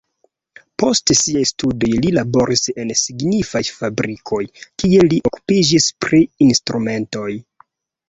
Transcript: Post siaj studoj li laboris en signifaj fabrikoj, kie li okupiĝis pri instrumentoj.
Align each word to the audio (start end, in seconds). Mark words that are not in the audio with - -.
Post 0.83 1.11
siaj 1.19 1.43
studoj 1.49 1.91
li 2.05 2.13
laboris 2.15 2.65
en 2.85 2.95
signifaj 3.03 3.63
fabrikoj, 3.77 4.43
kie 4.67 5.07
li 5.13 5.23
okupiĝis 5.35 5.93
pri 6.05 6.27
instrumentoj. 6.51 7.33